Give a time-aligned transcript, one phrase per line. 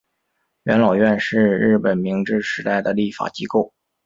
[0.63, 3.71] 元老院是日本明治时代的立法机构。